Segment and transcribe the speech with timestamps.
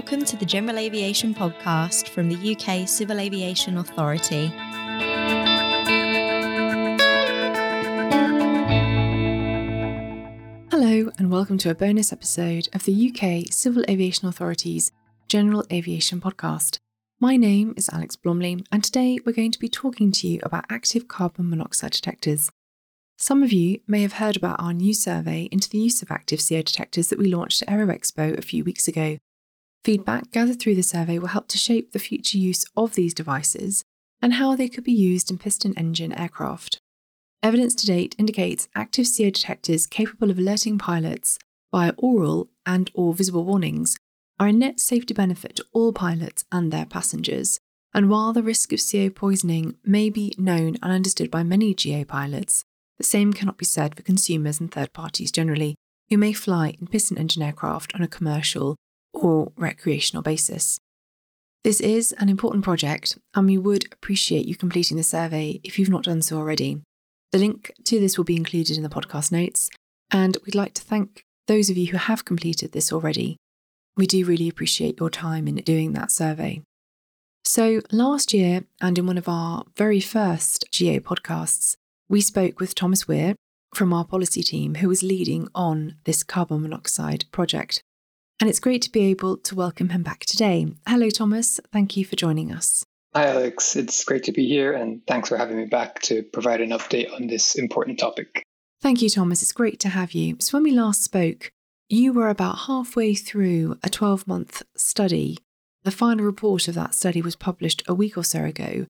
[0.00, 4.46] Welcome to the General Aviation Podcast from the UK Civil Aviation Authority.
[10.70, 14.90] Hello, and welcome to a bonus episode of the UK Civil Aviation Authority's
[15.28, 16.78] General Aviation Podcast.
[17.20, 20.64] My name is Alex Blomley, and today we're going to be talking to you about
[20.70, 22.50] active carbon monoxide detectors.
[23.18, 26.40] Some of you may have heard about our new survey into the use of active
[26.40, 29.18] CO detectors that we launched at Aero Expo a few weeks ago.
[29.84, 33.82] Feedback gathered through the survey will help to shape the future use of these devices
[34.20, 36.80] and how they could be used in piston engine aircraft.
[37.42, 41.38] Evidence to date indicates active CO detectors capable of alerting pilots
[41.72, 43.96] via aural and or visible warnings
[44.38, 47.58] are a net safety benefit to all pilots and their passengers.
[47.94, 52.04] And while the risk of CO poisoning may be known and understood by many GA
[52.04, 52.64] pilots,
[52.98, 55.76] the same cannot be said for consumers and third parties generally,
[56.10, 58.76] who may fly in piston engine aircraft on a commercial
[59.20, 60.78] or recreational basis.
[61.62, 65.90] This is an important project, and we would appreciate you completing the survey if you've
[65.90, 66.80] not done so already.
[67.32, 69.68] The link to this will be included in the podcast notes,
[70.10, 73.36] and we'd like to thank those of you who have completed this already.
[73.96, 76.62] We do really appreciate your time in doing that survey.
[77.44, 81.76] So, last year, and in one of our very first GA podcasts,
[82.08, 83.34] we spoke with Thomas Weir
[83.74, 87.82] from our policy team who was leading on this carbon monoxide project
[88.40, 90.66] and it's great to be able to welcome him back today.
[90.88, 91.60] Hello, Thomas.
[91.72, 92.84] Thank you for joining us.
[93.14, 93.76] Hi, Alex.
[93.76, 97.12] It's great to be here, and thanks for having me back to provide an update
[97.12, 98.42] on this important topic.
[98.80, 99.42] Thank you, Thomas.
[99.42, 100.36] It's great to have you.
[100.38, 101.50] So, when we last spoke,
[101.88, 105.38] you were about halfway through a 12 month study.
[105.82, 108.86] The final report of that study was published a week or so ago.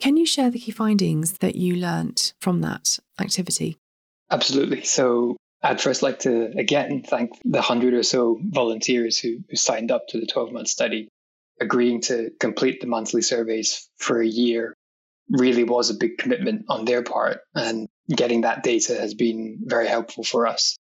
[0.00, 3.76] Can you share the key findings that you learnt from that activity?
[4.30, 4.84] Absolutely.
[4.84, 9.90] So, I'd first like to again thank the hundred or so volunteers who, who signed
[9.90, 11.08] up to the 12 month study.
[11.60, 14.74] Agreeing to complete the monthly surveys for a year
[15.28, 19.86] really was a big commitment on their part, and getting that data has been very
[19.86, 20.76] helpful for us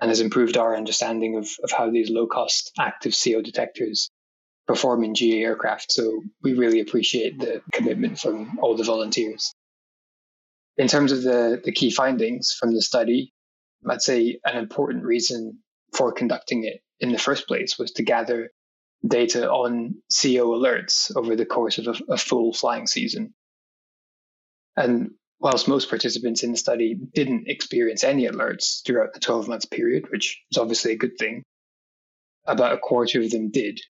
[0.00, 4.10] and has improved our understanding of, of how these low cost active CO detectors
[4.66, 5.92] perform in GA aircraft.
[5.92, 9.54] So we really appreciate the commitment from all the volunteers.
[10.76, 13.32] In terms of the, the key findings from the study,
[13.88, 15.58] I'd say an important reason
[15.92, 18.50] for conducting it in the first place was to gather
[19.06, 23.34] data on CO alerts over the course of a, a full flying season.
[24.76, 25.10] And
[25.40, 30.10] whilst most participants in the study didn't experience any alerts throughout the 12 month period,
[30.10, 31.42] which is obviously a good thing,
[32.46, 33.80] about a quarter of them did.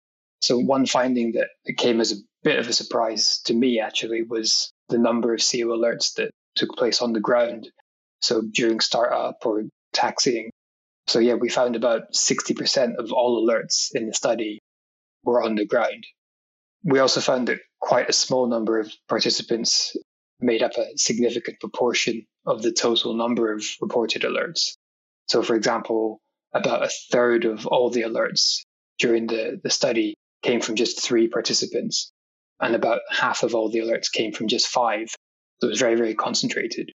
[0.40, 4.72] So, one finding that came as a bit of a surprise to me actually was
[4.88, 7.70] the number of CO alerts that took place on the ground.
[8.20, 10.50] So, during startup or taxiing.
[11.06, 14.60] So, yeah, we found about 60% of all alerts in the study
[15.24, 16.04] were on the ground.
[16.84, 19.96] We also found that quite a small number of participants
[20.40, 24.76] made up a significant proportion of the total number of reported alerts.
[25.28, 26.20] So, for example,
[26.52, 28.62] about a third of all the alerts
[28.98, 32.12] during the, the study came from just three participants,
[32.60, 35.08] and about half of all the alerts came from just five.
[35.60, 36.90] So it was very, very concentrated.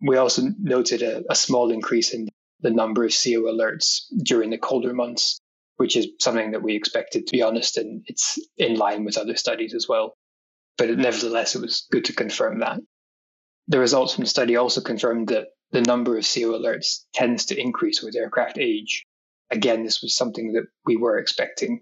[0.00, 2.28] We also noted a, a small increase in
[2.60, 5.38] the number of CO alerts during the colder months,
[5.76, 9.36] which is something that we expected, to be honest, and it's in line with other
[9.36, 10.14] studies as well.
[10.76, 12.80] But nevertheless, it was good to confirm that.
[13.68, 17.60] The results from the study also confirmed that the number of CO alerts tends to
[17.60, 19.06] increase with aircraft age.
[19.50, 21.80] Again, this was something that we were expecting.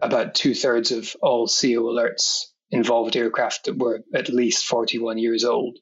[0.00, 5.44] About two thirds of all CO alerts involved aircraft that were at least 41 years
[5.44, 5.78] old,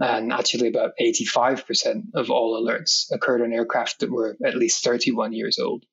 [0.00, 4.84] Uh, and actually, about 85% of all alerts occurred on aircraft that were at least
[4.84, 5.84] 31 years old.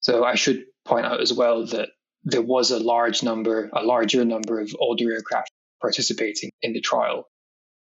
[0.00, 1.90] So I should point out as well that
[2.24, 5.50] there was a large number, a larger number of older aircraft
[5.80, 7.28] participating in the trial.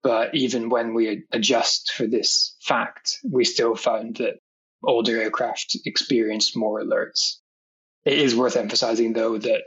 [0.03, 4.39] But even when we adjust for this fact, we still found that
[4.85, 7.37] older aircraft experienced more alerts.
[8.05, 9.63] It is worth emphasizing, though, that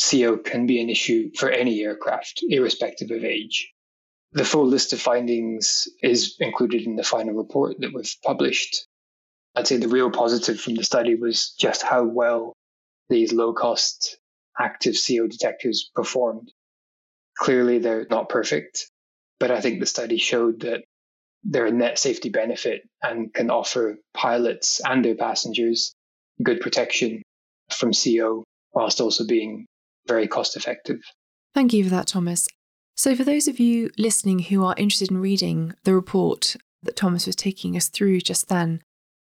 [0.00, 3.72] CO can be an issue for any aircraft, irrespective of age.
[4.32, 8.86] The full list of findings is included in the final report that we've published.
[9.56, 12.54] I'd say the real positive from the study was just how well
[13.08, 14.18] these low cost
[14.58, 16.52] active CO detectors performed.
[17.38, 18.88] Clearly, they're not perfect,
[19.40, 20.84] but I think the study showed that
[21.42, 25.94] they're a net safety benefit and can offer pilots and their passengers
[26.42, 27.22] good protection
[27.70, 29.66] from CO whilst also being
[30.06, 31.00] very cost effective.
[31.54, 32.46] Thank you for that, Thomas.
[32.96, 37.26] So, for those of you listening who are interested in reading the report that Thomas
[37.26, 38.82] was taking us through just then,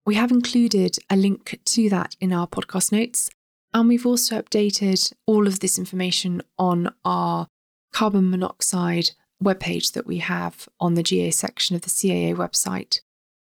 [0.04, 3.30] we have included a link to that in our podcast notes.
[3.74, 7.46] And we've also updated all of this information on our
[7.92, 9.12] carbon monoxide
[9.42, 13.00] webpage that we have on the GA section of the CAA website.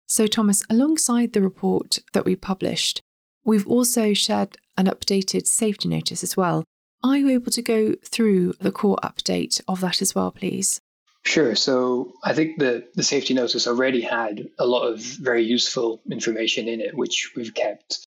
[0.07, 3.01] So, Thomas, alongside the report that we published,
[3.43, 6.63] we've also shared an updated safety notice as well.
[7.03, 10.81] Are you able to go through the core update of that as well, please?
[11.23, 11.55] Sure.
[11.55, 16.67] So I think the, the safety notice already had a lot of very useful information
[16.67, 18.05] in it, which we've kept.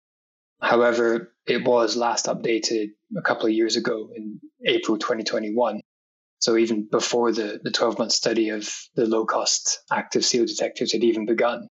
[0.60, 5.80] However, it was last updated a couple of years ago in April 2021.
[6.38, 10.92] So even before the, the 12 month study of the low cost active CO detectors
[10.92, 11.68] had even begun.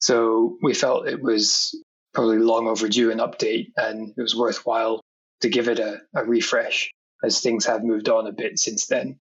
[0.00, 1.74] So we felt it was
[2.12, 5.00] probably long overdue an update and it was worthwhile
[5.40, 6.90] to give it a, a refresh
[7.22, 9.18] as things have moved on a bit since then.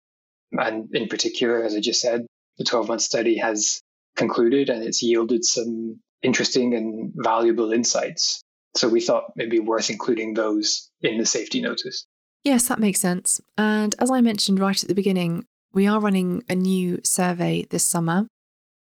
[0.52, 2.26] And in particular, as I just said,
[2.58, 3.80] the 12 month study has
[4.16, 8.42] concluded and it's yielded some interesting and valuable insights.
[8.76, 12.06] So we thought maybe worth including those in the safety notice.
[12.42, 13.40] Yes, that makes sense.
[13.56, 17.84] And as I mentioned right at the beginning, we are running a new survey this
[17.84, 18.26] summer.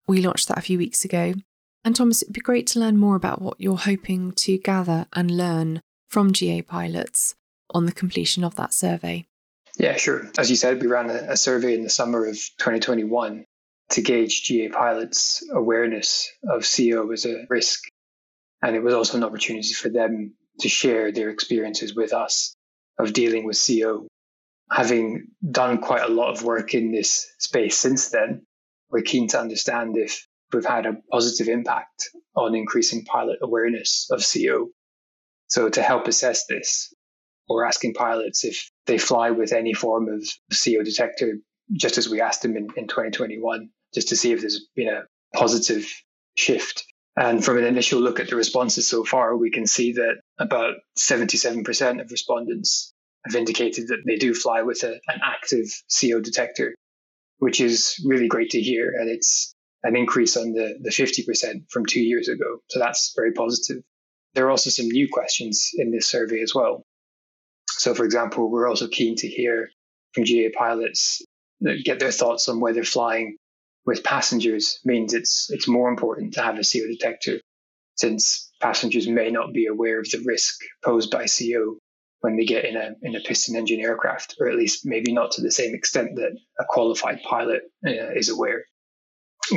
[0.07, 1.33] We launched that a few weeks ago.
[1.83, 5.31] And Thomas, it'd be great to learn more about what you're hoping to gather and
[5.31, 7.35] learn from GA pilots
[7.71, 9.25] on the completion of that survey.
[9.77, 10.31] Yeah, sure.
[10.37, 13.45] As you said, we ran a, survey in the summer of 2021
[13.91, 17.83] to gauge GA pilots' awareness of CO as a risk.
[18.61, 22.55] And it was also an opportunity for them to share their experiences with us
[22.97, 24.07] of dealing with CO.
[24.71, 28.45] Having done quite a lot of work in this space since then,
[28.89, 34.25] we're keen to understand if we've had a positive impact on increasing pilot awareness of
[34.25, 34.69] CO.
[35.47, 36.93] So to help assess this,
[37.49, 41.37] we're asking pilots if they fly with any form of CO detector,
[41.71, 45.03] just as we asked them in, in 2021, just to see if there's been a
[45.33, 45.87] positive
[46.35, 46.83] shift.
[47.15, 50.75] And from an initial look at the responses so far, we can see that about
[50.99, 52.93] 77% of respondents
[53.25, 55.65] have indicated that they do fly with a, an active
[55.99, 56.75] CO detector,
[57.39, 58.93] which is really great to hear.
[58.99, 62.59] And it's an increase on the, the 50% from two years ago.
[62.69, 63.83] So that's very positive.
[64.37, 66.83] There are also some new questions in this survey as well.
[67.69, 69.71] So, for example, we're also keen to hear
[70.13, 71.23] from GA pilots,
[71.83, 73.37] get their thoughts on whether flying
[73.87, 77.41] with passengers means it's it's more important to have a CO detector,
[77.95, 81.79] since passengers may not be aware of the risk posed by CO
[82.19, 85.31] when they get in a in a piston engine aircraft, or at least maybe not
[85.31, 88.65] to the same extent that a qualified pilot uh, is aware.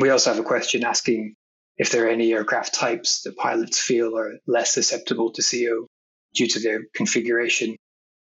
[0.00, 1.35] We also have a question asking
[1.81, 5.87] if there are any aircraft types that pilots feel are less susceptible to CO
[6.35, 7.77] due to their configuration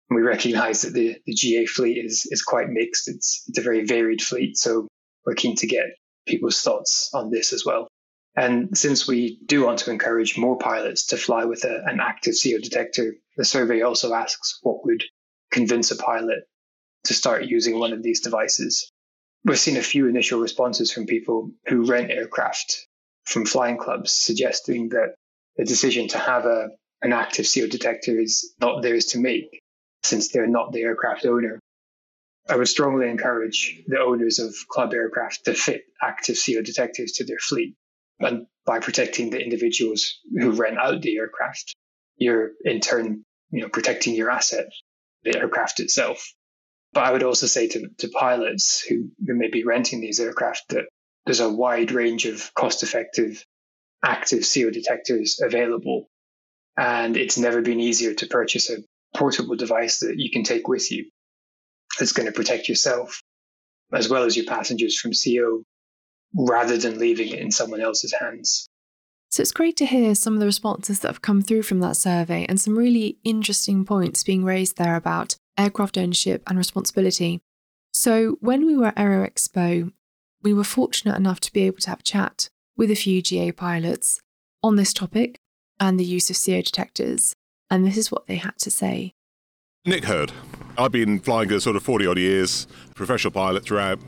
[0.10, 3.08] we recognize that the, the GA fleet is, is quite mixed.
[3.08, 4.58] It's, it's a very varied fleet.
[4.58, 4.88] So
[5.26, 5.86] we're keen to get
[6.26, 7.88] people's thoughts on this as well.
[8.36, 12.36] And since we do want to encourage more pilots to fly with a, an active
[12.42, 15.04] CO detector, the survey also asks what would
[15.52, 16.40] convince a pilot
[17.06, 18.92] to start using one of these devices.
[19.44, 22.87] We've seen a few initial responses from people who rent aircraft
[23.28, 25.16] from flying clubs suggesting that
[25.58, 26.70] the decision to have a,
[27.02, 29.62] an active CO detector is not theirs to make
[30.04, 31.60] since they're not the aircraft owner.
[32.50, 37.26] I would strongly encourage the owners of club aircraft to fit active CO detectors to
[37.26, 37.76] their fleet.
[38.20, 41.76] And by protecting the individuals who rent out the aircraft,
[42.16, 44.70] you're in turn, you know, protecting your asset,
[45.24, 46.34] the aircraft itself.
[46.94, 50.70] But I would also say to, to pilots who, who may be renting these aircraft
[50.70, 50.86] that
[51.28, 53.46] there's a wide range of cost effective
[54.04, 56.08] active CO detectors available.
[56.78, 58.78] And it's never been easier to purchase a
[59.16, 61.10] portable device that you can take with you
[62.00, 63.22] that's going to protect yourself
[63.94, 65.64] as well as your passengers from CO
[66.36, 68.68] rather than leaving it in someone else's hands.
[69.30, 71.98] So it's great to hear some of the responses that have come through from that
[71.98, 77.42] survey and some really interesting points being raised there about aircraft ownership and responsibility.
[77.92, 79.92] So when we were at Aero Expo,
[80.42, 83.52] we were fortunate enough to be able to have a chat with a few GA
[83.52, 84.20] pilots
[84.64, 85.40] on this topic
[85.80, 87.36] and the use of CO detectors
[87.70, 89.14] and this is what they had to say.
[89.86, 90.32] Nick Hurd.
[90.78, 94.00] I've been flying for sort of 40 odd years, professional pilot throughout,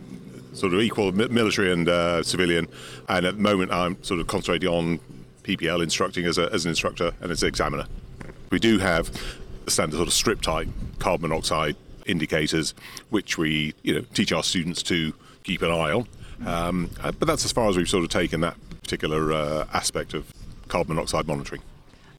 [0.54, 2.68] sort of equal military and uh, civilian.
[3.08, 5.00] And at the moment, I'm sort of concentrating on
[5.44, 7.86] PPL instructing as, a, as an instructor and as an examiner.
[8.52, 9.12] We do have
[9.66, 10.68] the standard sort of strip type
[11.00, 12.74] carbon monoxide indicators,
[13.10, 16.08] which we you know teach our students to keep an eye on.
[16.46, 20.14] Um, uh, but that's as far as we've sort of taken that particular uh, aspect
[20.14, 20.34] of
[20.68, 21.62] carbon monoxide monitoring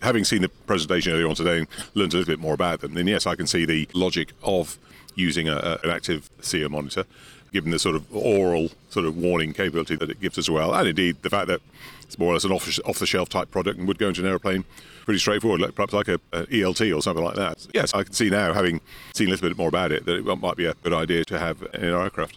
[0.02, 2.94] having seen the presentation earlier on today and learned a little bit more about them,
[2.94, 4.78] then yes, I can see the logic of
[5.14, 7.04] using a, an active CO monitor,
[7.52, 10.88] given the sort of aural sort of warning capability that it gives as well, and
[10.88, 11.60] indeed the fact that
[12.02, 14.26] it's more or less an off, the shelf type product and would go into an
[14.26, 14.64] aeroplane
[15.04, 17.66] pretty straightforward, like, perhaps like a, a, ELT or something like that.
[17.74, 18.80] Yes, I can see now, having
[19.14, 21.38] seen a little bit more about it, that it might be a good idea to
[21.38, 22.36] have in an aircraft.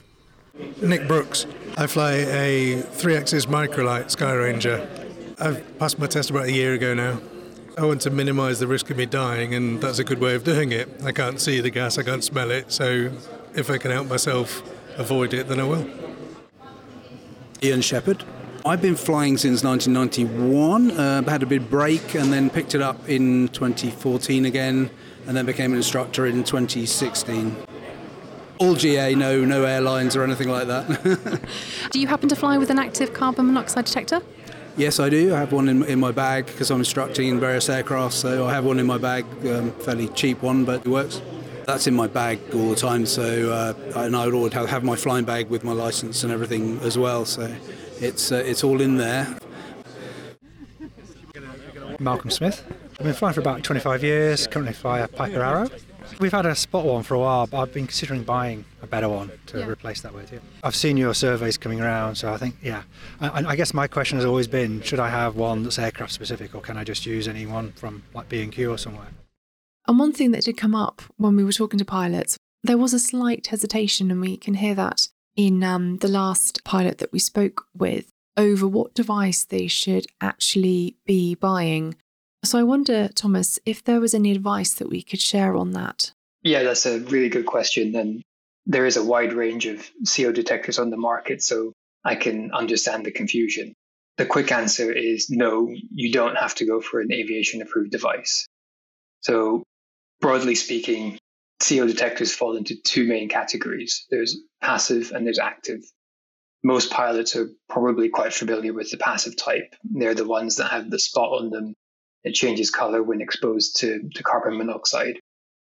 [0.84, 1.48] Nick Brooks.
[1.78, 4.88] I fly a three axis microlight Skyranger.
[5.40, 7.20] I've passed my test about a year ago now.
[7.78, 10.44] I want to minimise the risk of me dying, and that's a good way of
[10.44, 10.90] doing it.
[11.04, 13.12] I can't see the gas, I can't smell it, so
[13.56, 14.62] if I can help myself
[15.00, 15.90] avoid it, then I will.
[17.64, 18.24] Ian Shepherd.
[18.64, 23.10] I've been flying since 1991, uh, had a big break, and then picked it up
[23.10, 24.92] in 2014 again,
[25.26, 27.56] and then became an instructor in 2016
[28.64, 31.42] all GA, no no airlines or anything like that.
[31.92, 34.22] do you happen to fly with an active carbon monoxide detector?
[34.76, 35.36] Yes, I do.
[35.36, 38.54] I have one in, in my bag because I'm instructing in various aircraft, so I
[38.54, 41.22] have one in my bag, um, fairly cheap one, but it works.
[41.68, 44.84] That's in my bag all the time, so uh, and I would always have, have
[44.84, 47.54] my flying bag with my license and everything as well, so
[48.00, 49.38] it's uh, it's all in there.
[52.00, 52.64] Malcolm Smith.
[53.00, 54.48] I've been flying for about 25 years.
[54.48, 55.70] Currently fly a Piper Arrow.
[56.20, 59.10] We've had a spot one for a while, but I've been considering buying a better
[59.10, 59.68] one to yeah.
[59.68, 60.32] replace that with.
[60.32, 60.40] Yeah.
[60.64, 62.84] I've seen your surveys coming around, so I think, yeah.
[63.20, 66.54] I, I guess my question has always been, should I have one that's aircraft specific,
[66.56, 69.08] or can I just use any one from like B&Q or somewhere?
[69.88, 72.94] And one thing that did come up when we were talking to pilots, there was
[72.94, 77.20] a slight hesitation, and we can hear that in um, the last pilot that we
[77.20, 81.96] spoke with over what device they should actually be buying
[82.44, 86.12] so I wonder, Thomas, if there was any advice that we could share on that.
[86.42, 87.96] Yeah, that's a really good question.
[87.96, 88.22] And
[88.66, 91.74] there is a wide range of CO detectors on the market, so
[92.04, 93.74] I can understand the confusion.
[94.18, 98.46] The quick answer is no, you don't have to go for an aviation approved device.
[99.22, 99.64] So,
[100.20, 101.18] broadly speaking,
[101.60, 105.82] CO detectors fall into two main categories there's passive and there's active.
[106.64, 109.76] Most pilots are probably quite familiar with the passive type.
[109.84, 111.74] They're the ones that have the spot on them
[112.24, 115.20] it changes color when exposed to, to carbon monoxide.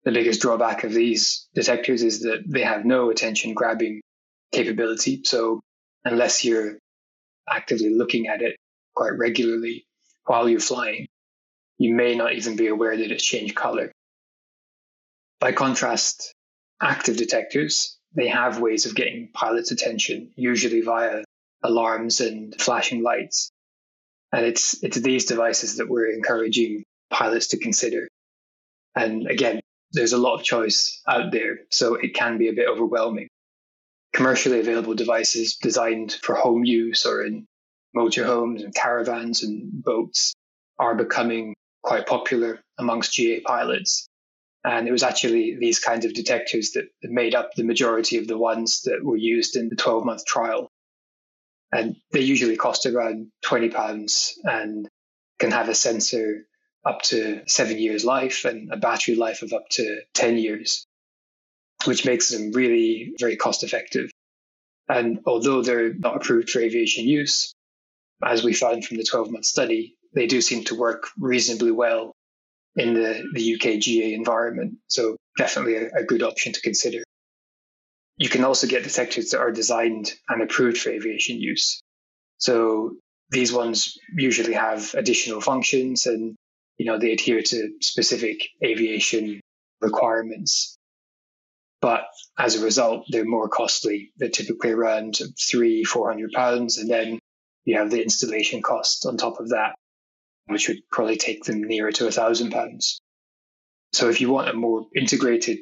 [0.03, 4.01] The biggest drawback of these detectors is that they have no attention grabbing
[4.51, 5.21] capability.
[5.23, 5.61] So
[6.03, 6.77] unless you're
[7.49, 8.55] actively looking at it
[8.95, 9.85] quite regularly
[10.25, 11.07] while you're flying,
[11.77, 13.91] you may not even be aware that it's changed color.
[15.39, 16.33] By contrast,
[16.81, 21.23] active detectors, they have ways of getting pilots' attention, usually via
[21.63, 23.51] alarms and flashing lights.
[24.31, 28.07] And it's it's these devices that we're encouraging pilots to consider.
[28.95, 32.67] And again, there's a lot of choice out there, so it can be a bit
[32.67, 33.27] overwhelming.
[34.13, 37.45] Commercially available devices designed for home use or in
[37.95, 40.33] motorhomes and caravans and boats
[40.79, 44.07] are becoming quite popular amongst GA pilots.
[44.63, 48.37] And it was actually these kinds of detectors that made up the majority of the
[48.37, 50.69] ones that were used in the 12 month trial
[51.71, 54.87] and they usually cost around twenty pounds and
[55.39, 56.45] can have a sensor
[56.85, 60.85] up to seven years life and a battery life of up to 10 years,
[61.85, 64.11] which makes them really very cost effective.
[64.87, 67.53] And although they're not approved for aviation use,
[68.23, 72.13] as we found from the 12 month study, they do seem to work reasonably well
[72.75, 74.75] in the, the UK GA environment.
[74.87, 77.03] So definitely a, a good option to consider.
[78.17, 81.81] You can also get detectors that are designed and approved for aviation use.
[82.37, 82.95] So
[83.29, 86.35] these ones usually have additional functions and
[86.77, 89.41] you know they adhere to specific aviation
[89.81, 90.77] requirements.
[91.81, 92.05] But
[92.39, 94.11] as a result, they're more costly.
[94.17, 97.19] They're typically around three, four hundred pounds, and then
[97.65, 99.75] you have the installation cost on top of that,
[100.47, 102.99] which would probably take them nearer to a thousand pounds.
[103.93, 105.59] So if you want a more integrated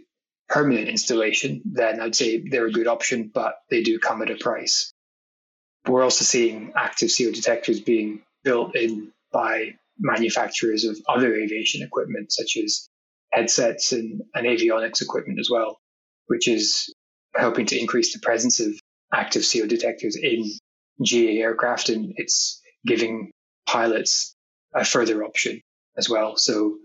[0.50, 4.36] permanent installation, then I'd say they're a good option, but they do come at a
[4.36, 4.92] price.
[5.88, 12.32] We're also seeing active CO detectors being built in by manufacturers of other aviation equipment,
[12.32, 12.88] such as
[13.32, 15.80] headsets and, and avionics equipment as well,
[16.28, 16.94] which is
[17.36, 18.74] helping to increase the presence of
[19.14, 20.44] active CO detectors in
[21.04, 23.32] GA aircraft, and it's giving
[23.68, 24.36] pilots
[24.74, 25.62] a further option
[25.98, 26.38] as well.
[26.38, 26.78] So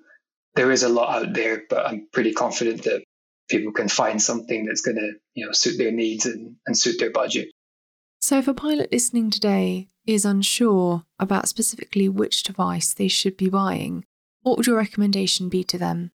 [0.55, 3.03] there is a lot out there, but I'm pretty confident that
[3.49, 6.99] people can find something that's going to you know suit their needs and, and suit
[6.99, 7.49] their budget.
[8.21, 13.49] So, if a pilot listening today is unsure about specifically which device they should be
[13.49, 14.05] buying,
[14.43, 16.11] what would your recommendation be to them?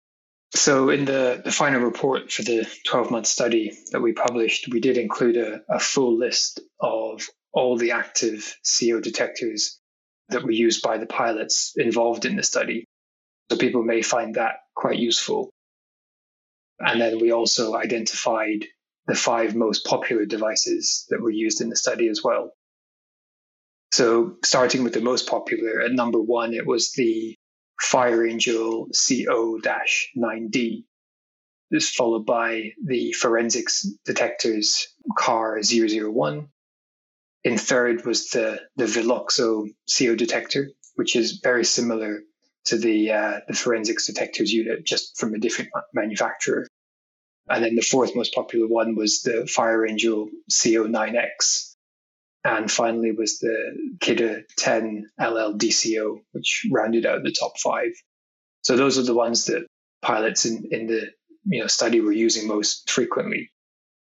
[0.55, 4.79] So, in the, the final report for the 12 month study that we published, we
[4.79, 9.79] did include a, a full list of all the active CO detectors
[10.29, 12.85] that were used by the pilots involved in the study.
[13.49, 15.52] So, people may find that quite useful
[16.85, 18.65] And then we also identified
[19.07, 22.51] the five most popular devices that were used in the study as well.
[23.91, 27.37] So, starting with the most popular, at number one, it was the
[27.79, 30.83] Fire Angel CO 9D.
[31.69, 34.87] This followed by the forensics detectors
[35.17, 36.47] CAR 001.
[37.43, 42.23] In third was the, the Veloxo CO detector, which is very similar
[42.65, 46.67] to the, uh, the forensics detectors unit, just from a different manufacturer.
[47.50, 51.75] And then the fourth most popular one was the Fire Angel CO9X.
[52.45, 57.91] And finally was the Kidde 10 LLDCO, which rounded out the top five.
[58.63, 59.65] So those are the ones that
[60.01, 61.12] pilots in, in the
[61.45, 63.51] you know study were using most frequently.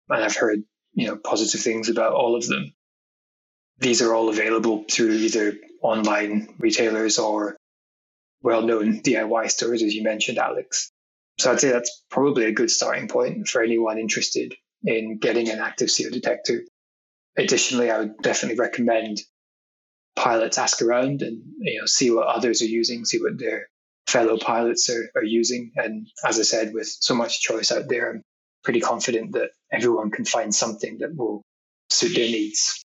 [0.08, 0.62] And I've heard
[0.92, 2.72] you know positive things about all of them.
[3.78, 7.56] These are all available through either online retailers or
[8.42, 10.92] well-known DIY stores, as you mentioned, Alex.
[11.38, 15.58] So I'd say that's probably a good starting point for anyone interested in getting an
[15.58, 16.62] active CO detector.
[17.36, 19.20] Additionally, I would definitely recommend
[20.16, 23.68] pilots ask around and you know see what others are using, see what their
[24.06, 25.72] fellow pilots are, are using.
[25.76, 28.22] And as I said, with so much choice out there, I'm
[28.62, 31.42] pretty confident that everyone can find something that will
[31.90, 32.82] suit their needs.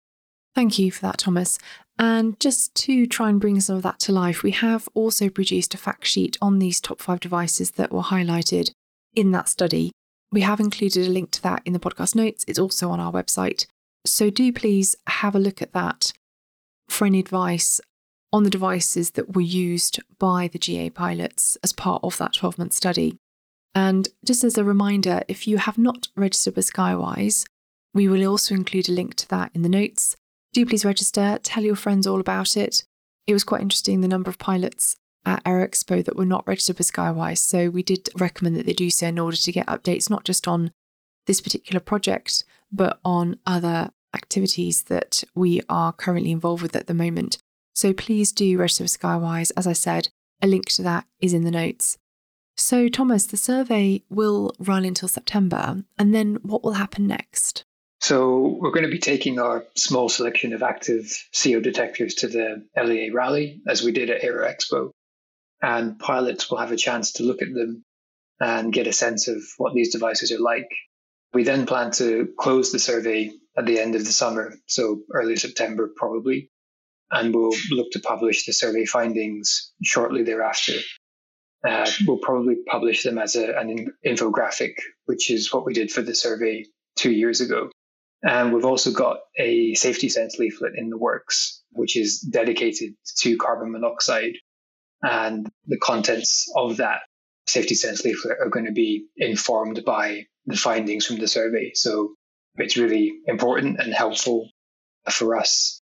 [0.55, 1.59] Thank you for that, Thomas.
[1.99, 5.75] And just to try and bring some of that to life, we have also produced
[5.75, 8.71] a fact sheet on these top five devices that were highlighted
[9.15, 9.93] in that study.
[10.31, 12.45] We have included a link to that in the podcast notes.
[12.49, 13.67] It's also on our website.
[14.07, 16.13] So do please have a look at that
[16.89, 17.81] for any advice
[18.33, 22.59] on the devices that were used by the GA pilots as part of that 12
[22.59, 23.19] month study.
[23.75, 27.45] And just as a reminder, if you have not registered with Skywise,
[27.95, 30.17] we will also include a link to that in the notes
[30.53, 32.85] do please register, tell your friends all about it.
[33.27, 36.93] It was quite interesting the number of pilots at Aero-Expo that were not registered with
[36.93, 37.39] Skywise.
[37.39, 40.49] So we did recommend that they do so in order to get updates, not just
[40.49, 40.73] on
[41.27, 46.95] this particular project, but on other activities that we are currently involved with at the
[46.95, 47.39] moment.
[47.75, 49.53] So please do register with Skywise.
[49.57, 50.09] As I said,
[50.43, 51.99] a link to that is in the notes.
[52.55, 57.65] So, Thomas, the survey will run until September, and then what will happen next?
[58.03, 61.09] So we're going to be taking our small selection of active
[61.41, 64.91] CO detectors to the LAA rally, as we did at Aero-Expo.
[65.63, 67.85] And pilots will have a chance to look at them
[68.41, 70.69] and get a sense of what these devices are like.
[71.33, 75.37] We then plan to close the survey at the end of the summer, so early
[75.37, 76.51] September probably,
[77.13, 80.73] and we'll look to publish the survey findings shortly thereafter.
[81.65, 84.73] Uh, we'll probably publish them as a, an infographic,
[85.05, 86.65] which is what we did for the survey
[86.97, 87.71] two years ago.
[88.23, 93.37] And we've also got a safety sense leaflet in the works, which is dedicated to
[93.37, 94.35] carbon monoxide.
[95.03, 97.01] And the contents of that
[97.49, 101.73] safety sense leaflet are going to be informed by the findings from the survey.
[101.75, 102.15] So
[102.57, 104.49] it's really important and helpful
[105.11, 105.81] for us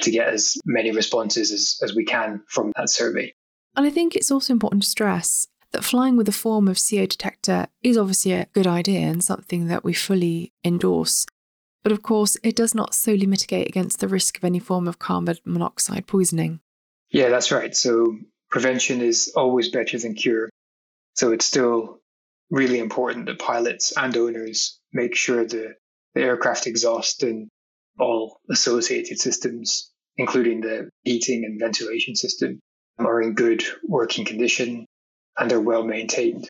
[0.00, 3.34] to get as many responses as, as we can from that survey.
[3.76, 7.06] And I think it's also important to stress that flying with a form of CO
[7.06, 11.26] detector is obviously a good idea and something that we fully endorse.
[11.84, 14.98] But of course, it does not solely mitigate against the risk of any form of
[14.98, 16.60] carbon monoxide poisoning.
[17.10, 17.76] Yeah, that's right.
[17.76, 18.16] So
[18.50, 20.48] prevention is always better than cure.
[21.12, 22.00] So it's still
[22.50, 25.74] really important that pilots and owners make sure the,
[26.14, 27.48] the aircraft exhaust and
[27.98, 32.60] all associated systems, including the heating and ventilation system,
[32.98, 34.86] are in good working condition
[35.36, 36.48] and are well maintained.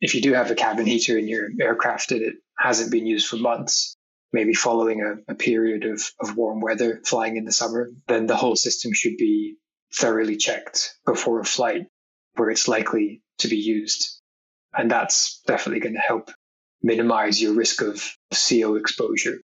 [0.00, 3.26] If you do have a cabin heater in your aircraft and it hasn't been used
[3.26, 3.94] for months,
[4.32, 8.36] maybe following a, a period of, of warm weather flying in the summer, then the
[8.36, 9.56] whole system should be
[9.92, 11.86] thoroughly checked before a flight
[12.36, 14.20] where it's likely to be used.
[14.72, 16.30] And that's definitely going to help
[16.82, 19.40] minimize your risk of CO exposure.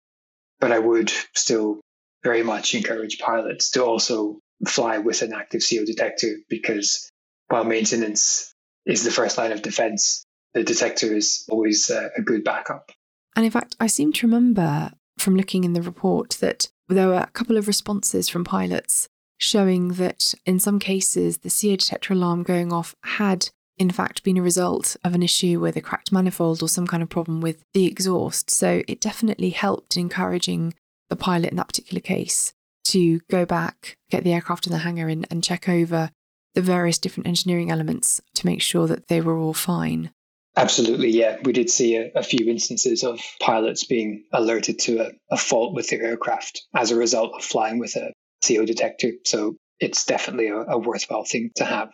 [0.59, 1.81] But I would still
[2.23, 7.09] very much encourage pilots to also fly with an active CO detector because
[7.47, 8.53] while maintenance
[8.85, 12.91] is the first line of defense, the detector is always a, a good backup.
[13.35, 17.15] And in fact, I seem to remember from looking in the report that there were
[17.15, 22.43] a couple of responses from pilots showing that in some cases the CO detector alarm
[22.43, 26.63] going off had in fact been a result of an issue with a cracked manifold
[26.63, 28.49] or some kind of problem with the exhaust.
[28.49, 30.73] So it definitely helped in encouraging
[31.09, 32.53] the pilot in that particular case
[32.85, 36.11] to go back, get the aircraft in the hangar and, and check over
[36.53, 40.11] the various different engineering elements to make sure that they were all fine.
[40.57, 41.37] Absolutely, yeah.
[41.43, 45.75] We did see a, a, few instances of pilots being alerted to a, a, fault
[45.75, 48.13] with their aircraft as a result of flying with a
[48.45, 49.11] CO detector.
[49.25, 51.89] So it's definitely a, a worthwhile thing to have.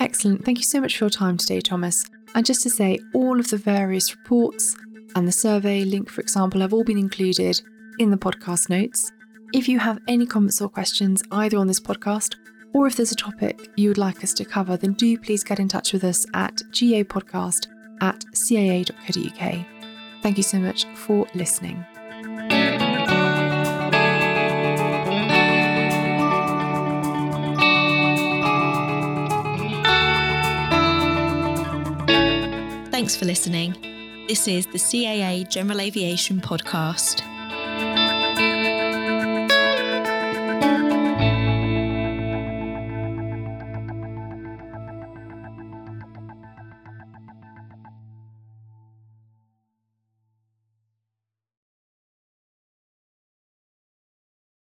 [0.00, 0.44] Excellent.
[0.44, 2.04] Thank you so much for your time today, Thomas.
[2.34, 4.74] And just to say, all of the various reports
[5.14, 7.60] and the survey link, for example, have all been included
[8.00, 9.12] in the podcast notes.
[9.54, 12.34] If you have any comments or questions either on this podcast
[12.74, 15.60] or if there's a topic you would like us to cover, then do please get
[15.60, 17.66] in touch with us at gapodcast
[18.02, 19.66] at caa.co.uk.
[20.22, 21.84] Thank you so much for listening.
[32.90, 33.74] Thanks for listening.
[34.28, 37.31] This is the CAA General Aviation Podcast.